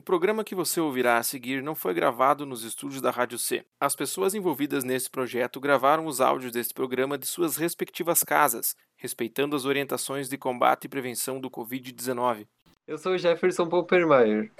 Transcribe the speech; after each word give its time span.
O 0.00 0.02
programa 0.02 0.42
que 0.42 0.54
você 0.54 0.80
ouvirá 0.80 1.18
a 1.18 1.22
seguir 1.22 1.62
não 1.62 1.74
foi 1.74 1.92
gravado 1.92 2.46
nos 2.46 2.64
estúdios 2.64 3.02
da 3.02 3.10
Rádio 3.10 3.38
C. 3.38 3.66
As 3.78 3.94
pessoas 3.94 4.34
envolvidas 4.34 4.82
nesse 4.82 5.10
projeto 5.10 5.60
gravaram 5.60 6.06
os 6.06 6.22
áudios 6.22 6.52
deste 6.52 6.72
programa 6.72 7.18
de 7.18 7.26
suas 7.26 7.58
respectivas 7.58 8.24
casas, 8.24 8.74
respeitando 8.96 9.54
as 9.54 9.66
orientações 9.66 10.26
de 10.26 10.38
combate 10.38 10.84
e 10.84 10.88
prevenção 10.88 11.38
do 11.38 11.50
Covid-19. 11.50 12.46
Eu 12.88 12.96
sou 12.96 13.12
o 13.12 13.18
Jefferson 13.18 13.68
Poppermeier. 13.68 14.50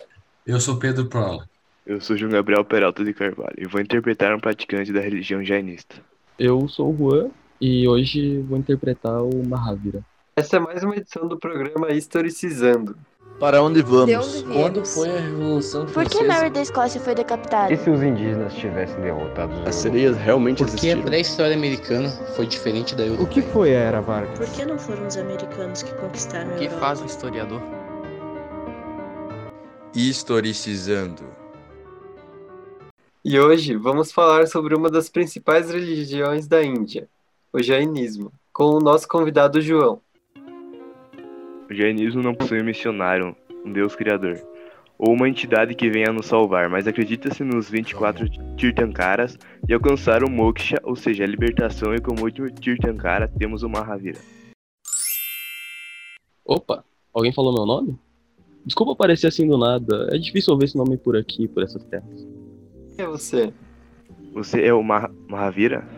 Eu 0.47 0.61
sou 0.61 0.79
Pedro 0.79 1.07
Prola. 1.07 1.49
Eu 1.87 2.03
sou 2.03 2.19
João 2.19 2.33
Gabriel 2.33 2.63
Peralta 2.63 3.03
de 3.03 3.15
Carvalho 3.15 3.57
e 3.57 3.67
vou 3.67 3.81
interpretar 3.81 4.35
um 4.35 4.41
praticante 4.41 4.93
da 4.93 5.01
religião 5.01 5.43
jainista. 5.43 6.05
Eu 6.39 6.69
sou 6.69 6.93
o 6.93 6.95
Juan 6.95 7.31
e 7.59 7.89
hoje 7.89 8.43
vou 8.43 8.59
interpretar 8.59 9.23
o 9.23 9.43
Mahavira. 9.49 10.05
Essa 10.37 10.57
é 10.57 10.61
mais 10.61 10.83
uma 10.83 10.97
edição 10.97 11.27
do 11.29 11.39
programa 11.39 11.91
Historicizando. 11.93 12.97
Para 13.39 13.63
onde 13.63 13.81
vamos? 13.83 14.09
De 14.09 14.17
onde? 14.17 14.53
Quando 14.53 14.85
foi 14.87 15.09
a 15.09 15.21
Revolução 15.21 15.87
Por 15.87 15.93
Francesa? 15.95 16.19
que 16.19 16.27
Mary 16.29 16.51
da 16.51 16.61
Escócia 16.61 17.01
foi 17.01 17.15
decapitada? 17.15 17.73
E 17.73 17.77
se 17.77 17.89
os 17.89 18.03
indígenas 18.03 18.55
tivessem 18.55 19.01
derrotado 19.01 19.55
os 19.61 19.67
As 19.67 19.75
sereias 19.77 20.17
realmente 20.19 20.59
Por 20.59 20.67
que 20.67 20.73
a 20.73 20.75
existiram? 20.77 21.03
pré-história 21.03 21.57
americana 21.57 22.11
foi 22.37 22.47
diferente 22.47 22.95
da 22.95 23.05
europeia? 23.07 23.27
O 23.27 23.31
que 23.31 23.43
foi 23.43 23.75
a 23.75 23.79
Era 23.81 24.01
Vargas? 24.01 24.39
Por 24.39 24.49
que 24.55 24.65
não 24.67 24.79
foram 24.79 25.07
os 25.07 25.17
americanos 25.17 25.83
que 25.83 25.95
conquistaram 25.95 26.51
a 26.51 26.55
O 26.55 26.59
que 26.59 26.65
Europa? 26.65 26.81
faz 26.81 27.01
um 27.01 27.07
historiador? 27.07 27.63
Historicizando. 29.95 31.25
E 33.25 33.39
hoje 33.41 33.75
vamos 33.77 34.13
falar 34.13 34.47
sobre 34.47 34.75
uma 34.75 34.91
das 34.91 35.09
principais 35.09 35.71
religiões 35.71 36.47
da 36.47 36.63
Índia, 36.63 37.09
o 37.53 37.63
jainismo, 37.63 38.33
com 38.53 38.67
o 38.75 38.81
nosso 38.81 39.09
convidado 39.09 39.61
João. 39.63 40.01
O 41.71 41.75
jainismo 41.75 42.21
não 42.21 42.35
possui 42.35 42.61
um 42.61 42.65
missionário, 42.65 43.37
um 43.65 43.73
deus 43.73 43.95
criador, 43.95 44.43
ou 44.99 45.15
uma 45.15 45.29
entidade 45.29 45.73
que 45.73 45.89
venha 45.89 46.13
nos 46.13 46.27
salvar, 46.27 46.69
mas 46.69 46.89
acredita-se 46.89 47.45
nos 47.45 47.71
24 47.71 48.29
Tirthankaras 48.57 49.39
e 49.69 49.73
alcançar 49.73 50.25
o 50.25 50.29
moksha, 50.29 50.81
ou 50.83 50.97
seja, 50.97 51.23
a 51.23 51.29
libertação, 51.29 51.95
e 51.95 52.01
como 52.01 52.25
último 52.25 52.51
Tirthankara 52.51 53.29
temos 53.29 53.63
o 53.63 53.69
Mahavira. 53.69 54.19
Opa, 56.45 56.85
alguém 57.15 57.33
falou 57.33 57.55
meu 57.55 57.65
nome? 57.65 57.97
Desculpa 58.67 58.91
aparecer 58.91 59.29
assim 59.29 59.47
do 59.47 59.57
nada, 59.57 60.09
é 60.11 60.19
difícil 60.19 60.53
ouvir 60.53 60.65
esse 60.65 60.77
nome 60.77 60.97
por 60.97 61.17
aqui, 61.17 61.47
por 61.47 61.63
essas 61.63 61.85
terras. 61.85 62.27
Quem 62.97 63.05
é 63.05 63.09
você? 63.09 63.53
Você 64.33 64.65
é 64.65 64.75
o 64.75 64.83
Mah 64.83 65.09
Mahavira? 65.29 65.89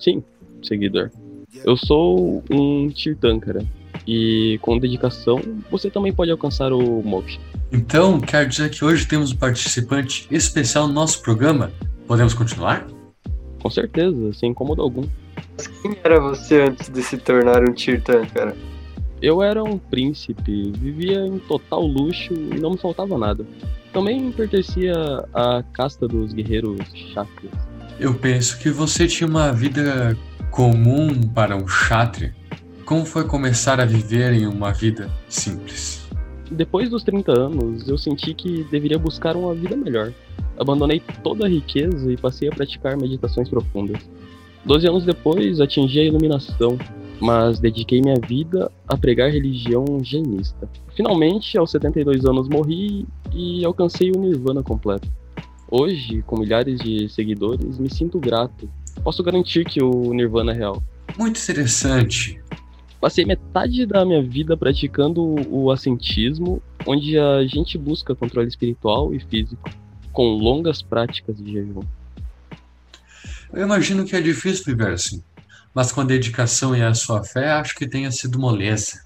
Sim, 0.00 0.24
seguidor. 0.62 1.10
Eu 1.66 1.76
sou 1.76 2.42
um 2.50 2.88
Tirthankara, 2.88 3.62
e 4.06 4.58
com 4.62 4.78
dedicação 4.78 5.40
você 5.70 5.90
também 5.90 6.12
pode 6.12 6.30
alcançar 6.30 6.72
o 6.72 7.02
Moksha. 7.02 7.40
Então, 7.70 8.20
quer 8.20 8.46
dizer 8.46 8.70
que 8.70 8.84
hoje 8.84 9.06
temos 9.06 9.32
um 9.32 9.36
participante 9.36 10.26
especial 10.30 10.86
no 10.86 10.92
nosso 10.92 11.22
programa? 11.22 11.72
Podemos 12.06 12.34
continuar? 12.34 12.86
Com 13.62 13.70
certeza, 13.70 14.32
sem 14.32 14.50
incômodo 14.50 14.82
algum. 14.82 15.06
Mas 15.56 15.66
quem 15.66 15.96
era 16.02 16.20
você 16.20 16.62
antes 16.62 16.88
de 16.90 17.02
se 17.02 17.16
tornar 17.16 17.62
um 17.62 17.72
Tirthankara? 17.72 18.56
Eu 19.22 19.40
era 19.40 19.62
um 19.62 19.78
príncipe, 19.78 20.72
vivia 20.72 21.24
em 21.24 21.38
total 21.38 21.86
luxo 21.86 22.34
e 22.34 22.58
não 22.58 22.72
me 22.72 22.76
faltava 22.76 23.16
nada. 23.16 23.46
Também 23.92 24.32
pertencia 24.32 24.94
à 25.32 25.62
casta 25.72 26.08
dos 26.08 26.32
guerreiros 26.32 26.80
chakras. 27.14 27.52
Eu 28.00 28.14
penso 28.14 28.58
que 28.58 28.68
você 28.68 29.06
tinha 29.06 29.28
uma 29.28 29.52
vida 29.52 30.18
comum 30.50 31.22
para 31.28 31.56
um 31.56 31.64
kshatriya. 31.64 32.34
Como 32.92 33.06
foi 33.06 33.24
começar 33.24 33.80
a 33.80 33.86
viver 33.86 34.34
em 34.34 34.46
uma 34.46 34.70
vida 34.70 35.10
simples? 35.26 36.06
Depois 36.50 36.90
dos 36.90 37.02
30 37.02 37.32
anos, 37.32 37.88
eu 37.88 37.96
senti 37.96 38.34
que 38.34 38.64
deveria 38.64 38.98
buscar 38.98 39.34
uma 39.34 39.54
vida 39.54 39.74
melhor. 39.74 40.12
Abandonei 40.58 41.00
toda 41.24 41.46
a 41.46 41.48
riqueza 41.48 42.12
e 42.12 42.18
passei 42.18 42.50
a 42.50 42.52
praticar 42.52 42.98
meditações 42.98 43.48
profundas. 43.48 43.98
Doze 44.62 44.86
anos 44.86 45.06
depois, 45.06 45.58
atingi 45.58 46.00
a 46.00 46.04
iluminação, 46.04 46.76
mas 47.18 47.58
dediquei 47.58 48.02
minha 48.02 48.20
vida 48.28 48.70
a 48.86 48.94
pregar 48.94 49.30
religião 49.30 49.86
jainista. 50.02 50.68
Finalmente, 50.94 51.56
aos 51.56 51.70
72 51.70 52.26
anos, 52.26 52.46
morri 52.46 53.06
e 53.32 53.64
alcancei 53.64 54.12
o 54.14 54.20
nirvana 54.20 54.62
completo. 54.62 55.10
Hoje, 55.70 56.22
com 56.26 56.38
milhares 56.38 56.78
de 56.78 57.08
seguidores, 57.08 57.78
me 57.78 57.88
sinto 57.88 58.20
grato. 58.20 58.68
Posso 59.02 59.22
garantir 59.22 59.64
que 59.64 59.82
o 59.82 60.12
nirvana 60.12 60.52
é 60.52 60.56
real. 60.56 60.82
Muito 61.18 61.40
interessante. 61.40 62.41
Passei 63.02 63.24
metade 63.24 63.84
da 63.84 64.04
minha 64.04 64.22
vida 64.22 64.56
praticando 64.56 65.20
o 65.52 65.72
ascentismo, 65.72 66.62
onde 66.86 67.18
a 67.18 67.44
gente 67.44 67.76
busca 67.76 68.14
controle 68.14 68.46
espiritual 68.46 69.12
e 69.12 69.18
físico, 69.18 69.68
com 70.12 70.22
longas 70.22 70.82
práticas 70.82 71.36
de 71.36 71.50
jejum. 71.50 71.82
Eu 73.52 73.64
imagino 73.64 74.04
que 74.04 74.14
é 74.14 74.20
difícil 74.20 74.66
viver 74.66 74.92
assim, 74.92 75.20
mas 75.74 75.90
com 75.90 76.00
a 76.00 76.04
dedicação 76.04 76.76
e 76.76 76.80
a 76.80 76.94
sua 76.94 77.24
fé, 77.24 77.50
acho 77.50 77.74
que 77.74 77.88
tenha 77.88 78.08
sido 78.12 78.38
moleza. 78.38 79.04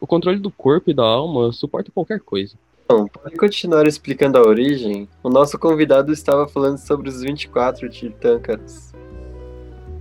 O 0.00 0.06
controle 0.06 0.40
do 0.40 0.50
corpo 0.50 0.90
e 0.90 0.94
da 0.94 1.04
alma 1.04 1.52
suporta 1.52 1.92
qualquer 1.92 2.18
coisa. 2.18 2.56
Bom, 2.88 3.06
para 3.06 3.30
continuar 3.38 3.86
explicando 3.86 4.36
a 4.36 4.42
origem, 4.42 5.08
o 5.22 5.30
nosso 5.30 5.56
convidado 5.56 6.12
estava 6.12 6.48
falando 6.48 6.78
sobre 6.78 7.08
os 7.08 7.22
24 7.22 7.88
Tirthankaras. 7.88 8.92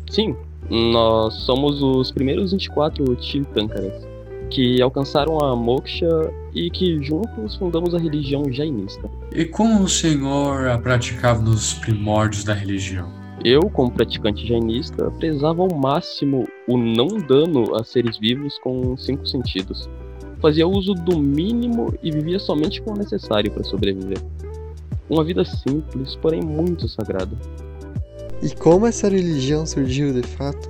Sim, 0.10 0.36
nós 0.70 1.34
somos 1.46 1.82
os 1.82 2.12
primeiros 2.12 2.52
24 2.52 3.16
Tirthankaras, 3.16 4.08
que 4.50 4.82
alcançaram 4.82 5.40
a 5.40 5.56
Moksha 5.56 6.10
e 6.54 6.70
que 6.70 7.02
juntos 7.02 7.56
fundamos 7.56 7.96
a 7.96 7.98
religião 7.98 8.52
jainista. 8.52 9.10
E 9.34 9.46
como 9.46 9.84
o 9.84 9.90
senhor 9.90 10.68
a 10.68 10.78
praticava 10.78 11.42
nos 11.42 11.74
primórdios 11.74 12.44
da 12.44 12.54
religião? 12.54 13.10
Eu, 13.44 13.62
como 13.62 13.92
praticante 13.92 14.46
jainista, 14.46 15.10
prezava 15.12 15.64
ao 15.64 15.74
máximo 15.74 16.48
o 16.68 16.78
não 16.78 17.08
dano 17.08 17.76
a 17.76 17.84
seres 17.84 18.18
vivos 18.20 18.60
com 18.60 18.96
cinco 18.96 19.26
sentidos. 19.26 19.90
Fazia 20.40 20.68
uso 20.68 20.94
do 20.94 21.18
mínimo 21.18 21.94
e 22.04 22.12
vivia 22.12 22.38
somente 22.38 22.82
com 22.82 22.92
o 22.92 22.98
necessário 22.98 23.52
para 23.52 23.64
sobreviver. 23.64 24.20
Uma 25.10 25.24
vida 25.24 25.44
simples, 25.44 26.16
porém 26.16 26.42
muito 26.42 26.88
sagrada. 26.88 27.36
E 28.42 28.54
como 28.56 28.88
essa 28.88 29.08
religião 29.10 29.66
surgiu 29.66 30.14
de 30.14 30.28
fato? 30.28 30.70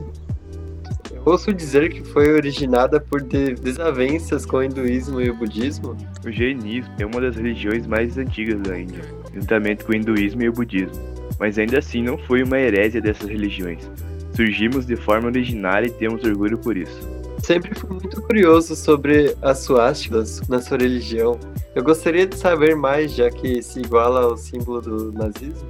Eu 1.14 1.22
ouço 1.26 1.54
dizer 1.54 1.90
que 1.90 2.04
foi 2.04 2.32
originada 2.34 3.00
por 3.00 3.22
de- 3.22 3.54
desavenças 3.54 4.46
com 4.46 4.58
o 4.58 4.64
hinduísmo 4.64 5.22
e 5.22 5.30
o 5.30 5.36
budismo. 5.36 5.96
O 6.26 6.32
jainismo 6.32 6.92
é 7.00 7.06
uma 7.06 7.22
das 7.22 7.36
religiões 7.36 7.86
mais 7.86 8.18
antigas 8.18 8.60
da 8.62 8.78
Índia, 8.78 9.02
juntamente 9.34 9.84
com 9.86 9.92
o 9.92 9.96
hinduísmo 9.96 10.42
e 10.42 10.50
o 10.50 10.54
budismo, 10.54 10.92
mas 11.40 11.58
ainda 11.58 11.80
assim 11.80 12.02
não 12.02 12.18
foi 12.18 12.44
uma 12.44 12.60
herésia 12.60 13.00
dessas 13.00 13.30
religiões. 13.30 13.90
Surgimos 14.36 14.86
de 14.86 14.96
forma 14.96 15.28
originária 15.28 15.88
e 15.88 15.92
temos 15.92 16.24
orgulho 16.24 16.58
por 16.58 16.76
isso. 16.76 17.08
Sempre 17.40 17.74
fui 17.78 17.90
muito 17.90 18.22
curioso 18.22 18.76
sobre 18.76 19.36
as 19.42 19.60
suásticas 19.60 20.42
na 20.48 20.60
sua 20.62 20.78
religião. 20.78 21.40
Eu 21.76 21.84
gostaria 21.84 22.26
de 22.26 22.36
saber 22.38 22.76
mais, 22.76 23.14
já 23.16 23.30
que 23.30 23.62
se 23.62 23.80
iguala 23.80 24.22
ao 24.22 24.38
símbolo 24.38 24.82
do 24.82 25.12
nazismo. 25.12 25.68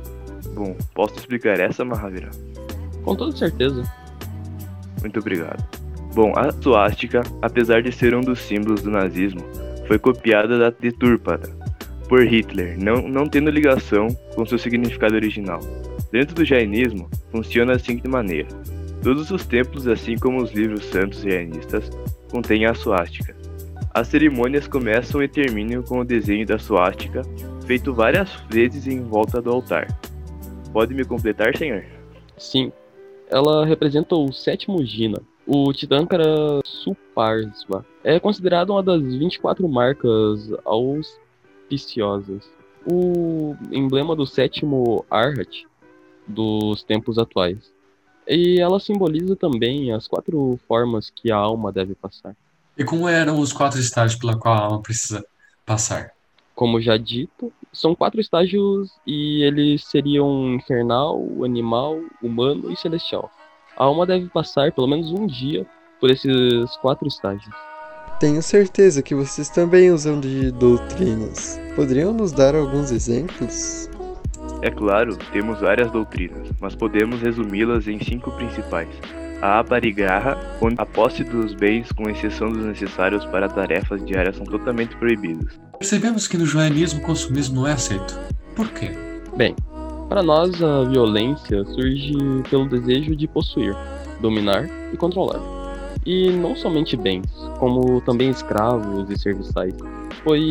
Bom, 0.53 0.75
posso 0.93 1.15
explicar 1.15 1.59
essa, 1.59 1.83
Mahavira? 1.85 2.29
Com 3.03 3.15
toda 3.15 3.35
certeza. 3.35 3.83
Muito 5.01 5.19
obrigado. 5.19 5.63
Bom, 6.13 6.33
a 6.35 6.51
suástica, 6.51 7.21
apesar 7.41 7.81
de 7.81 7.91
ser 7.91 8.13
um 8.13 8.21
dos 8.21 8.39
símbolos 8.39 8.81
do 8.81 8.91
nazismo, 8.91 9.41
foi 9.87 9.97
copiada 9.97 10.59
da 10.59 10.69
detúrpada 10.69 11.49
por 12.11 12.25
Hitler, 12.25 12.77
não, 12.77 13.07
não 13.07 13.25
tendo 13.25 13.49
ligação 13.49 14.09
com 14.35 14.45
seu 14.45 14.57
significado 14.57 15.15
original. 15.15 15.61
Dentro 16.11 16.35
do 16.35 16.43
jainismo, 16.43 17.09
funciona 17.31 17.71
da 17.71 17.79
seguinte 17.79 18.07
maneira: 18.09 18.49
todos 19.01 19.31
os 19.31 19.45
templos, 19.45 19.87
assim 19.87 20.17
como 20.17 20.43
os 20.43 20.51
livros 20.51 20.83
santos 20.83 21.21
jainistas, 21.21 21.89
contêm 22.29 22.65
a 22.65 22.73
suástica. 22.73 23.33
As 23.93 24.09
cerimônias 24.09 24.67
começam 24.67 25.23
e 25.23 25.27
terminam 25.27 25.81
com 25.83 25.99
o 25.99 26.05
desenho 26.05 26.45
da 26.45 26.59
suástica, 26.59 27.21
feito 27.65 27.93
várias 27.93 28.29
vezes 28.49 28.87
em 28.87 29.01
volta 29.01 29.41
do 29.41 29.49
altar. 29.49 29.87
Pode 30.71 30.93
me 30.93 31.03
completar, 31.03 31.55
senhor? 31.57 31.85
Sim, 32.37 32.71
ela 33.29 33.65
representa 33.65 34.15
o 34.15 34.31
sétimo 34.31 34.83
Jina, 34.85 35.21
o 35.45 35.71
Tirthankara 35.73 36.61
Suparsva. 36.65 37.85
É 38.03 38.19
considerado 38.19 38.71
uma 38.71 38.81
das 38.81 39.01
24 39.01 39.67
marcas 39.67 40.49
auspiciosas. 40.65 42.49
O 42.89 43.55
emblema 43.71 44.15
do 44.15 44.25
sétimo 44.25 45.05
Arhat 45.09 45.67
dos 46.27 46.83
tempos 46.83 47.17
atuais. 47.17 47.71
E 48.27 48.59
ela 48.59 48.79
simboliza 48.79 49.35
também 49.35 49.91
as 49.91 50.07
quatro 50.07 50.59
formas 50.67 51.09
que 51.09 51.31
a 51.31 51.35
alma 51.35 51.71
deve 51.71 51.95
passar. 51.95 52.35
E 52.77 52.83
como 52.83 53.07
eram 53.07 53.39
os 53.39 53.51
quatro 53.51 53.79
estágios 53.79 54.19
pela 54.19 54.37
qual 54.37 54.55
a 54.55 54.61
alma 54.61 54.81
precisa 54.81 55.25
passar? 55.65 56.11
Como 56.55 56.81
já 56.81 56.97
dito, 56.97 57.51
são 57.73 57.95
quatro 57.95 58.19
estágios 58.19 58.91
e 59.05 59.43
eles 59.43 59.85
seriam 59.85 60.53
infernal, 60.53 61.23
animal, 61.43 61.99
humano 62.21 62.71
e 62.71 62.75
celestial. 62.75 63.31
A 63.77 63.85
alma 63.85 64.05
deve 64.05 64.27
passar 64.29 64.71
pelo 64.71 64.87
menos 64.87 65.11
um 65.11 65.25
dia 65.25 65.65
por 65.99 66.09
esses 66.09 66.75
quatro 66.77 67.07
estágios. 67.07 67.53
Tenho 68.19 68.41
certeza 68.41 69.01
que 69.01 69.15
vocês 69.15 69.49
também 69.49 69.89
usam 69.91 70.19
de 70.19 70.51
doutrinas. 70.51 71.59
Poderiam 71.75 72.13
nos 72.13 72.31
dar 72.31 72.55
alguns 72.55 72.91
exemplos? 72.91 73.89
É 74.61 74.69
claro, 74.69 75.17
temos 75.31 75.59
várias 75.59 75.89
doutrinas, 75.91 76.49
mas 76.59 76.75
podemos 76.75 77.21
resumi-las 77.21 77.87
em 77.87 77.99
cinco 77.99 78.31
principais. 78.33 78.89
A 79.41 79.59
aparigraha, 79.59 80.37
onde 80.61 80.75
a 80.77 80.85
posse 80.85 81.23
dos 81.23 81.55
bens, 81.55 81.91
com 81.91 82.07
exceção 82.07 82.51
dos 82.51 82.63
necessários 82.63 83.25
para 83.25 83.49
tarefas 83.49 84.05
diárias, 84.05 84.35
são 84.35 84.45
totalmente 84.45 84.95
proibidos. 84.97 85.59
Percebemos 85.79 86.27
que 86.27 86.37
no 86.37 86.45
judaísmo 86.45 86.99
o 86.99 87.03
consumismo 87.03 87.55
não 87.55 87.67
é 87.67 87.73
aceito. 87.73 88.19
Por 88.55 88.69
quê? 88.69 88.91
Bem, 89.35 89.55
para 90.07 90.21
nós 90.21 90.61
a 90.61 90.83
violência 90.83 91.65
surge 91.65 92.13
pelo 92.51 92.69
desejo 92.69 93.15
de 93.15 93.27
possuir, 93.27 93.75
dominar 94.21 94.69
e 94.93 94.97
controlar. 94.97 95.39
E 96.05 96.29
não 96.29 96.55
somente 96.55 96.95
bens, 96.95 97.25
como 97.57 97.99
também 98.01 98.29
escravos 98.29 99.09
e 99.09 99.17
serviçais, 99.17 99.73
pois 100.23 100.43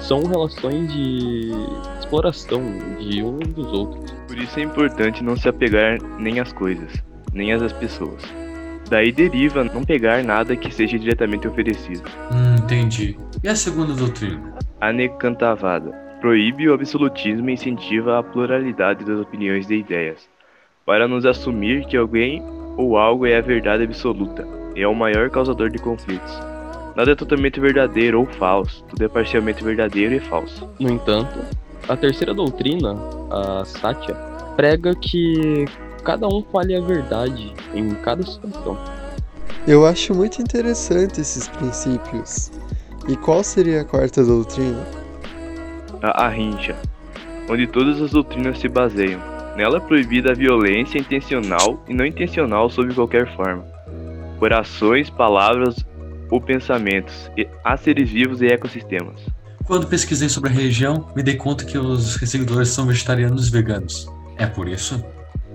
são 0.00 0.22
relações 0.24 0.92
de 0.92 1.50
exploração 1.98 2.60
de 2.98 3.22
um 3.22 3.38
dos 3.38 3.72
outros. 3.72 4.12
Por 4.26 4.38
isso 4.38 4.58
é 4.60 4.64
importante 4.64 5.24
não 5.24 5.36
se 5.36 5.48
apegar 5.48 5.98
nem 6.18 6.40
às 6.40 6.52
coisas, 6.52 6.92
nem 7.36 7.52
às 7.52 7.72
pessoas. 7.72 8.22
Daí 8.88 9.12
deriva 9.12 9.62
não 9.62 9.84
pegar 9.84 10.22
nada 10.24 10.56
que 10.56 10.72
seja 10.72 10.98
diretamente 10.98 11.46
oferecido. 11.46 12.02
Hum, 12.32 12.56
entendi. 12.58 13.18
E 13.42 13.48
a 13.48 13.54
segunda 13.54 13.92
doutrina? 13.92 14.54
A 14.80 14.92
Nekantavada 14.92 15.92
proíbe 16.20 16.68
o 16.68 16.74
absolutismo 16.74 17.50
e 17.50 17.52
incentiva 17.52 18.18
a 18.18 18.22
pluralidade 18.22 19.04
das 19.04 19.20
opiniões 19.20 19.68
e 19.70 19.76
ideias, 19.76 20.28
para 20.84 21.06
nos 21.06 21.26
assumir 21.26 21.84
que 21.86 21.96
alguém 21.96 22.42
ou 22.76 22.96
algo 22.96 23.26
é 23.26 23.36
a 23.36 23.40
verdade 23.40 23.84
absoluta 23.84 24.46
e 24.74 24.82
é 24.82 24.88
o 24.88 24.94
maior 24.94 25.30
causador 25.30 25.70
de 25.70 25.78
conflitos. 25.78 26.32
Nada 26.94 27.12
é 27.12 27.14
totalmente 27.14 27.60
verdadeiro 27.60 28.20
ou 28.20 28.26
falso, 28.26 28.84
tudo 28.88 29.04
é 29.04 29.08
parcialmente 29.08 29.62
verdadeiro 29.62 30.14
e 30.14 30.20
falso. 30.20 30.68
No 30.80 30.90
entanto, 30.90 31.38
a 31.88 31.96
terceira 31.96 32.32
doutrina, 32.32 32.96
a 33.30 33.64
Satya, 33.64 34.14
prega 34.56 34.94
que 34.94 35.66
cada 36.06 36.28
um 36.28 36.40
fale 36.52 36.76
a 36.76 36.80
verdade 36.80 37.52
em 37.74 37.90
cada 37.96 38.22
situação. 38.22 38.78
Eu 39.66 39.84
acho 39.84 40.14
muito 40.14 40.40
interessante 40.40 41.20
esses 41.20 41.48
princípios. 41.48 42.52
E 43.08 43.16
qual 43.16 43.42
seria 43.42 43.80
a 43.80 43.84
quarta 43.84 44.24
doutrina? 44.24 44.86
A 46.00 46.26
Ahincha, 46.26 46.76
onde 47.50 47.66
todas 47.66 48.00
as 48.00 48.12
doutrinas 48.12 48.60
se 48.60 48.68
baseiam. 48.68 49.20
Nela 49.56 49.78
é 49.78 49.80
proibida 49.80 50.30
a 50.30 50.34
violência 50.34 50.98
intencional 50.98 51.82
e 51.88 51.94
não 51.94 52.06
intencional 52.06 52.70
sob 52.70 52.94
qualquer 52.94 53.34
forma, 53.34 53.64
por 54.38 54.52
ações, 54.52 55.10
palavras 55.10 55.74
ou 56.30 56.40
pensamentos, 56.40 57.30
a 57.64 57.76
seres 57.76 58.10
vivos 58.10 58.42
e 58.42 58.46
ecossistemas. 58.46 59.26
Quando 59.64 59.88
pesquisei 59.88 60.28
sobre 60.28 60.50
a 60.50 60.52
religião, 60.52 61.08
me 61.16 61.22
dei 61.22 61.34
conta 61.36 61.64
que 61.64 61.78
os 61.78 62.14
seguidores 62.14 62.68
são 62.68 62.86
vegetarianos 62.86 63.48
e 63.48 63.50
veganos. 63.50 64.06
É 64.36 64.46
por 64.46 64.68
isso? 64.68 65.02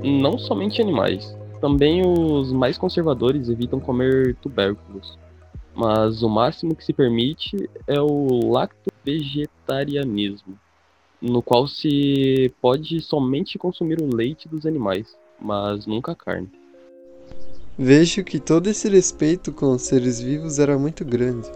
Não 0.04 0.38
somente 0.38 0.82
animais. 0.82 1.34
Também 1.60 2.02
os 2.06 2.52
mais 2.52 2.78
conservadores 2.78 3.50
evitam 3.50 3.80
comer 3.80 4.36
tubérculos. 4.42 5.18
Mas 5.76 6.24
o 6.24 6.30
máximo 6.30 6.76
que 6.76 6.84
se 6.84 6.92
permite 6.92 7.70
é 7.88 8.02
o 8.02 8.52
lacto-vegetarianismo, 8.52 10.60
no 11.22 11.42
qual 11.42 11.66
se 11.68 12.54
pode 12.62 13.00
somente 13.02 13.58
consumir 13.58 14.02
o 14.02 14.14
leite 14.14 14.50
dos 14.50 14.66
animais, 14.66 15.16
mas 15.40 15.86
nunca 15.86 16.12
a 16.12 16.16
carne. 16.16 16.50
Vejo 17.78 18.24
que 18.24 18.40
todo 18.40 18.68
esse 18.68 18.90
respeito 18.90 19.54
com 19.54 19.72
os 19.72 19.84
seres 19.84 20.20
vivos 20.20 20.60
era 20.60 20.78
muito 20.78 21.06
grande. 21.06 21.50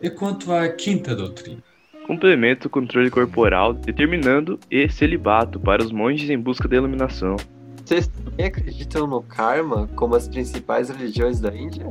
E 0.00 0.08
quanto 0.10 0.52
à 0.52 0.68
quinta 0.68 1.14
doutrina? 1.14 1.62
Complemento 2.06 2.68
o 2.68 2.70
controle 2.70 3.10
corporal, 3.10 3.72
determinando 3.72 4.60
e 4.70 4.88
celibato 4.88 5.58
para 5.58 5.82
os 5.82 5.90
monges 5.90 6.28
em 6.28 6.38
busca 6.38 6.68
da 6.68 6.76
iluminação. 6.76 7.36
Vocês 7.84 8.06
também 8.08 8.46
acreditam 8.46 9.06
no 9.06 9.22
karma 9.22 9.86
como 9.94 10.16
as 10.16 10.26
principais 10.26 10.88
religiões 10.88 11.38
da 11.38 11.54
Índia? 11.54 11.86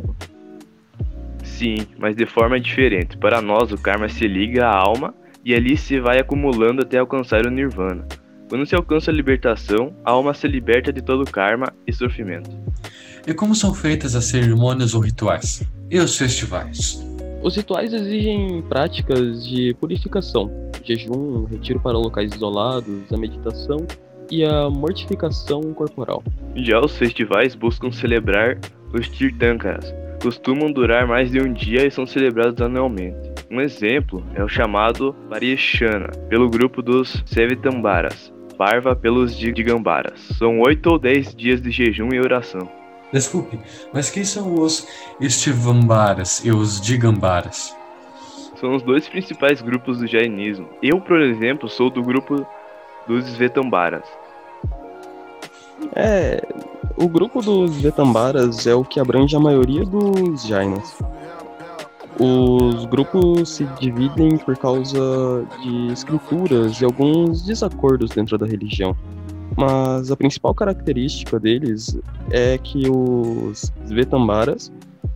Sim, 1.44 1.86
mas 2.00 2.16
de 2.16 2.26
forma 2.26 2.60
diferente. 2.60 3.16
Para 3.16 3.42
nós, 3.42 3.72
o 3.72 3.78
karma 3.78 4.10
se 4.10 4.28
liga 4.28 4.66
à 4.66 4.76
alma 4.76 5.14
e 5.46 5.54
ali 5.54 5.78
se 5.78 6.00
vai 6.00 6.20
acumulando 6.20 6.82
até 6.82 6.98
alcançar 6.98 7.46
o 7.46 7.52
nirvana. 7.52 8.08
Quando 8.50 8.66
se 8.66 8.76
alcança 8.76 9.12
a 9.12 9.14
libertação, 9.14 9.96
a 10.04 10.12
alma 10.12 10.34
se 10.34 10.48
liberta 10.48 10.92
de 10.92 11.02
todo 11.02 11.30
karma 11.30 11.72
e 11.86 11.94
sofrimento. 11.94 12.50
E 13.28 13.34
como 13.34 13.54
são 13.54 13.74
feitas 13.74 14.16
as 14.16 14.26
cerimônias 14.26 14.96
ou 14.96 15.02
rituais? 15.02 15.64
E 15.92 16.00
os 16.00 16.18
festivais? 16.18 17.06
Os 17.44 17.56
rituais 17.56 17.94
exigem 17.94 18.64
práticas 18.64 19.46
de 19.46 19.76
purificação, 19.80 20.50
jejum, 20.84 21.44
retiro 21.46 21.80
para 21.80 21.98
locais 21.98 22.34
isolados, 22.34 23.12
a 23.12 23.18
meditação 23.18 23.86
e 24.32 24.44
a 24.44 24.70
mortificação 24.70 25.62
corporal. 25.74 26.24
Já 26.56 26.80
os 26.80 26.98
festivais 26.98 27.56
buscam 27.56 27.92
celebrar 27.92 28.58
os 28.94 29.10
Tirthankaras. 29.10 29.94
Costumam 30.22 30.72
durar 30.72 31.08
mais 31.08 31.32
de 31.32 31.42
um 31.42 31.52
dia 31.52 31.86
e 31.86 31.92
são 31.92 32.06
celebrados 32.06 32.62
anualmente. 32.62 33.34
Um 33.52 33.60
exemplo 33.60 34.24
é 34.34 34.44
o 34.44 34.48
chamado 34.48 35.14
Parishana, 35.30 36.10
pelo 36.30 36.50
grupo 36.50 36.82
dos 36.82 37.22
Sevitambaras, 37.26 38.34
Parva 38.58 38.96
pelos 38.96 39.36
Digambaras. 39.36 40.20
São 40.38 40.60
oito 40.62 40.90
ou 40.92 41.00
dez 41.00 41.36
dias 41.36 41.62
de 41.62 41.72
jejum 41.72 42.10
e 42.14 42.20
oração. 42.20 42.70
Desculpe, 43.12 43.60
mas 43.94 44.10
quem 44.10 44.24
são 44.24 44.56
os 44.56 44.88
Estivambaras 45.20 46.44
e 46.46 46.52
os 46.52 46.80
Digambaras? 46.80 47.76
São 48.56 48.76
os 48.76 48.82
dois 48.82 49.10
principais 49.10 49.62
grupos 49.62 50.00
do 50.00 50.08
jainismo. 50.08 50.70
Eu, 50.82 51.02
por 51.02 51.22
exemplo, 51.22 51.68
sou 51.68 51.90
do 51.90 52.02
grupo 52.02 52.48
dos 53.08 53.26
Svetambaras. 53.26 54.04
É, 55.96 56.42
o 56.96 57.08
grupo 57.08 57.42
dos 57.42 57.76
Vetambaras 57.82 58.66
é 58.68 58.74
o 58.74 58.84
que 58.84 59.00
abrange 59.00 59.36
a 59.36 59.40
maioria 59.40 59.86
dos 59.86 60.46
Jainas. 60.46 60.98
Os 62.20 62.86
grupos 62.86 63.50
se 63.50 63.66
dividem 63.80 64.38
por 64.38 64.56
causa 64.56 65.46
de 65.62 65.92
escrituras 65.92 66.80
e 66.80 66.86
alguns 66.86 67.44
desacordos 67.44 68.12
dentro 68.12 68.38
da 68.38 68.46
religião. 68.46 68.96
Mas 69.58 70.12
a 70.12 70.16
principal 70.16 70.54
característica 70.54 71.40
deles 71.40 71.98
é 72.32 72.58
que 72.58 72.90
os 72.90 73.72
Svetambaras 73.86 74.72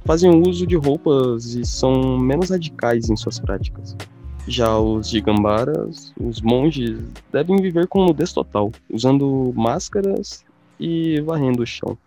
fazem 0.05 0.41
uso 0.47 0.65
de 0.65 0.75
roupas 0.75 1.53
e 1.53 1.65
são 1.65 2.17
menos 2.17 2.49
radicais 2.49 3.09
em 3.09 3.15
suas 3.15 3.39
práticas. 3.39 3.95
Já 4.47 4.79
os 4.79 5.09
Digambaras, 5.09 6.13
os 6.19 6.41
monges, 6.41 6.99
devem 7.31 7.61
viver 7.61 7.87
com 7.87 8.05
nudez 8.05 8.31
total, 8.31 8.71
usando 8.89 9.53
máscaras 9.55 10.45
e 10.79 11.19
varrendo 11.21 11.63
o 11.63 11.65
chão, 11.65 11.97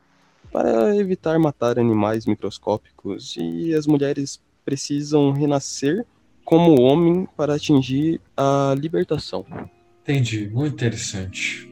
para 0.50 0.96
evitar 0.96 1.38
matar 1.38 1.78
animais 1.78 2.24
microscópicos, 2.24 3.36
e 3.38 3.74
as 3.74 3.86
mulheres 3.86 4.40
precisam 4.64 5.32
renascer 5.32 6.06
como 6.44 6.80
homem 6.80 7.28
para 7.36 7.54
atingir 7.54 8.20
a 8.36 8.74
libertação. 8.76 9.44
Entendi, 10.02 10.48
muito 10.48 10.74
interessante. 10.74 11.70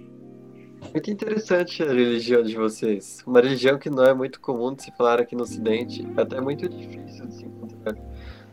Muito 0.93 1.11
interessante 1.11 1.83
a 1.83 1.87
religião 1.87 2.43
de 2.43 2.55
vocês. 2.55 3.23
Uma 3.27 3.41
religião 3.41 3.79
que 3.79 3.91
não 3.91 4.05
é 4.05 4.15
muito 4.15 4.41
comum 4.41 4.75
de 4.75 4.85
se 4.85 4.93
falar 4.97 5.21
aqui 5.21 5.35
no 5.35 5.43
Ocidente, 5.43 6.07
até 6.17 6.41
muito 6.41 6.69
difícil 6.69 7.27
de 7.27 7.35
se 7.35 7.45
encontrar. 7.45 7.97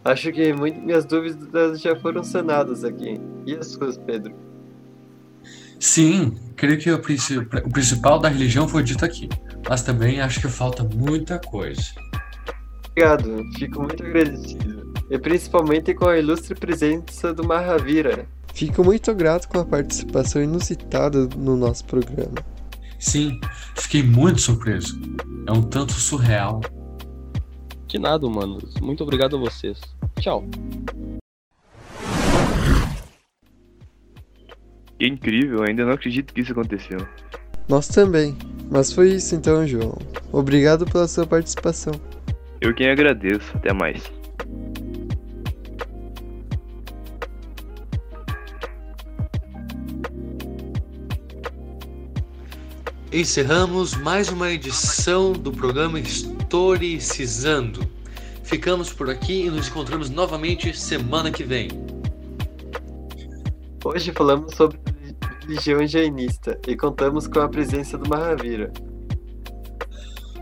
Acho 0.05 0.31
que 0.31 0.53
muito, 0.53 0.79
minhas 0.79 1.03
dúvidas 1.03 1.81
já 1.81 1.95
foram 1.95 2.23
sanadas 2.23 2.83
aqui. 2.83 3.19
E 3.43 3.55
as 3.55 3.67
suas, 3.67 3.97
Pedro? 3.97 4.35
Sim, 5.79 6.37
creio 6.55 6.77
que 6.77 6.91
o, 6.91 6.95
o 6.95 7.71
principal 7.71 8.19
da 8.19 8.29
religião 8.29 8.67
foi 8.67 8.83
dito 8.83 9.03
aqui, 9.03 9.27
mas 9.67 9.81
também 9.81 10.21
acho 10.21 10.39
que 10.39 10.47
falta 10.47 10.83
muita 10.83 11.39
coisa. 11.39 11.81
Obrigado, 12.91 13.43
fico 13.57 13.81
muito 13.81 14.03
agradecido. 14.03 14.93
E 15.09 15.17
principalmente 15.17 15.93
com 15.93 16.07
a 16.07 16.17
ilustre 16.17 16.55
presença 16.55 17.33
do 17.33 17.43
Mahavira. 17.43 18.27
Fico 18.53 18.83
muito 18.83 19.13
grato 19.13 19.49
com 19.49 19.59
a 19.59 19.65
participação 19.65 20.41
inusitada 20.41 21.27
no 21.35 21.57
nosso 21.57 21.83
programa. 21.85 22.35
Sim, 22.99 23.39
fiquei 23.75 24.01
muito 24.01 24.39
surpreso. 24.39 24.99
É 25.47 25.51
um 25.51 25.61
tanto 25.61 25.93
surreal. 25.93 26.61
De 27.95 27.99
nada, 27.99 28.27
humanos. 28.27 28.73
Muito 28.81 29.03
obrigado 29.03 29.37
a 29.37 29.39
vocês. 29.39 29.79
Tchau. 30.19 30.43
Que 34.99 35.07
incrível, 35.07 35.63
ainda 35.63 35.85
não 35.85 35.93
acredito 35.93 36.33
que 36.33 36.41
isso 36.41 36.51
aconteceu. 36.51 37.07
Nós 37.69 37.87
também. 37.87 38.35
Mas 38.69 38.91
foi 38.91 39.13
isso 39.13 39.33
então, 39.33 39.65
João. 39.65 39.97
Obrigado 40.33 40.85
pela 40.85 41.07
sua 41.07 41.25
participação. 41.25 41.93
Eu 42.59 42.73
quem 42.73 42.89
agradeço. 42.89 43.55
Até 43.55 43.71
mais. 43.71 44.03
Encerramos 53.09 53.95
mais 53.95 54.27
uma 54.27 54.51
edição 54.51 55.31
do 55.31 55.49
programa 55.49 55.97
Historicizando. 56.55 57.85
Ficamos 58.41 58.93
por 58.93 59.09
aqui 59.09 59.45
e 59.45 59.49
nos 59.49 59.67
encontramos 59.67 60.09
novamente 60.09 60.73
semana 60.73 61.29
que 61.29 61.43
vem. 61.43 61.67
Hoje 63.83 64.13
falamos 64.13 64.55
sobre 64.55 64.79
religião 65.41 65.85
jainista 65.85 66.57
e 66.65 66.77
contamos 66.77 67.27
com 67.27 67.41
a 67.41 67.49
presença 67.49 67.97
do 67.97 68.09
Mahavira. 68.09 68.71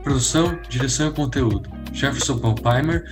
Produção, 0.03 0.59
direção 0.69 1.07
e 1.07 1.13
conteúdo: 1.13 1.67
Jefferson 1.91 2.37
Palpeimer, 2.37 3.03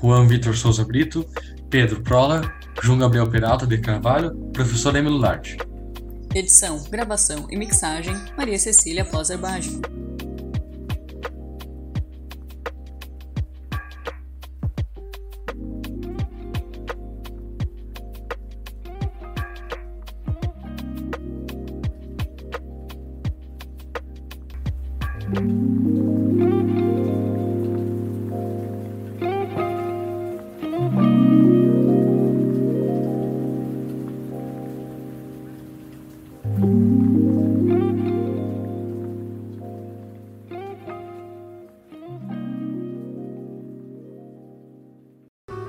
Juan 0.00 0.28
Vitor 0.28 0.56
Souza 0.56 0.84
Brito, 0.84 1.26
Pedro 1.68 2.00
Prola, 2.00 2.42
João 2.80 2.98
Gabriel 2.98 3.28
Peralta 3.28 3.66
de 3.66 3.78
Carvalho, 3.78 4.32
professor 4.52 4.94
Emílio 4.94 5.18
Larte. 5.18 5.56
Edição, 6.32 6.80
gravação 6.84 7.48
e 7.50 7.56
mixagem: 7.56 8.14
Maria 8.36 8.58
Cecília 8.58 9.04
Poser 9.04 9.36
Baggio. 9.36 9.95
Thank 25.34 25.50
you. 25.50 25.65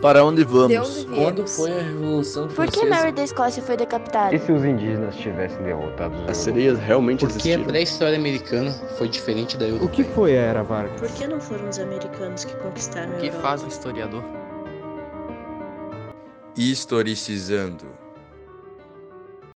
Para 0.02 0.24
onde 0.24 0.44
De 0.46 0.52
vamos? 0.52 1.06
onde 1.06 1.06
Quando 1.16 1.48
foi 1.48 1.72
a 1.72 1.82
Revolução 1.82 2.48
Por 2.48 2.68
que 2.68 2.72
Francesa? 2.82 2.86
Mary 2.96 3.12
da 3.14 3.24
Escócia 3.24 3.64
foi 3.64 3.76
decapitada? 3.78 4.36
E 4.36 4.40
se 4.40 4.52
os 4.52 4.64
indígenas 4.64 5.16
tivessem 5.16 5.62
derrotado 5.64 6.16
os 6.24 6.30
As 6.30 6.38
sereias 6.38 6.78
realmente 6.80 7.22
Porque 7.22 7.34
a 7.34 7.38
existiram? 7.38 7.64
pré-história 7.66 8.18
americana 8.18 8.72
foi 8.98 9.08
diferente 9.10 9.58
da 9.58 9.66
O 9.66 9.70
europeia. 9.70 9.90
que 9.90 10.04
foi 10.04 10.38
a 10.38 10.42
Era 10.42 10.64
Vargas? 10.64 11.00
Por 11.00 11.10
que 11.10 11.26
não 11.28 11.40
foram 11.42 11.68
os 11.68 11.80
americanos 11.80 12.46
que 12.46 12.56
conquistaram 12.58 13.12
a 13.12 13.16
O 13.16 13.20
que 13.20 13.26
Europa? 13.28 13.42
faz 13.42 13.64
um 13.64 13.68
historiador? 13.68 14.24
Historicizando. 16.56 17.86